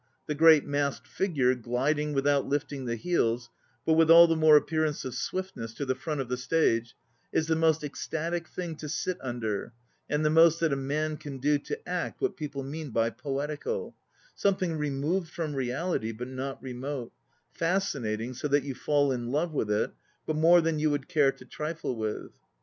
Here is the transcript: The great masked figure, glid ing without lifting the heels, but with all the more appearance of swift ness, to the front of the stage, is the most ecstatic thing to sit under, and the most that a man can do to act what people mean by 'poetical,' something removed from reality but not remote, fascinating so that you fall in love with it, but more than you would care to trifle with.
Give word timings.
The 0.25 0.33
great 0.33 0.65
masked 0.65 1.05
figure, 1.07 1.53
glid 1.53 1.99
ing 1.99 2.13
without 2.13 2.47
lifting 2.47 2.85
the 2.85 2.95
heels, 2.95 3.51
but 3.85 3.93
with 3.93 4.09
all 4.09 4.25
the 4.25 4.35
more 4.35 4.57
appearance 4.57 5.05
of 5.05 5.13
swift 5.13 5.55
ness, 5.55 5.75
to 5.75 5.85
the 5.85 5.93
front 5.93 6.19
of 6.19 6.27
the 6.27 6.37
stage, 6.37 6.95
is 7.31 7.45
the 7.45 7.55
most 7.55 7.83
ecstatic 7.83 8.47
thing 8.47 8.75
to 8.77 8.89
sit 8.89 9.19
under, 9.21 9.73
and 10.09 10.25
the 10.25 10.31
most 10.31 10.59
that 10.59 10.73
a 10.73 10.75
man 10.75 11.17
can 11.17 11.37
do 11.37 11.59
to 11.59 11.87
act 11.87 12.19
what 12.19 12.35
people 12.35 12.63
mean 12.63 12.89
by 12.89 13.11
'poetical,' 13.11 13.95
something 14.33 14.75
removed 14.75 15.29
from 15.29 15.53
reality 15.53 16.11
but 16.11 16.27
not 16.29 16.59
remote, 16.63 17.11
fascinating 17.51 18.33
so 18.33 18.47
that 18.47 18.63
you 18.63 18.73
fall 18.73 19.11
in 19.11 19.27
love 19.27 19.53
with 19.53 19.69
it, 19.69 19.91
but 20.25 20.35
more 20.35 20.61
than 20.61 20.79
you 20.79 20.89
would 20.89 21.07
care 21.07 21.31
to 21.31 21.45
trifle 21.45 21.95
with. 21.95 22.31